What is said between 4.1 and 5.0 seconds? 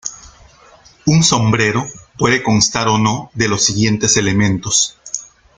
elementos.